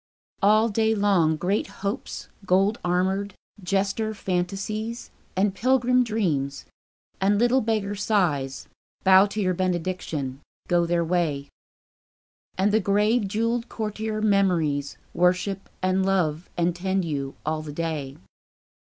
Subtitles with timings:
[0.41, 6.65] All day long Great Hopes gold armoured, jester Fantasies, And pilgrim Dreams,
[7.21, 8.67] and little beggar Sighs,
[9.03, 11.49] Bow to your benediction, go their way.
[12.57, 18.17] And the grave jewelled courtier Memories Worship and love and tend you, all the day.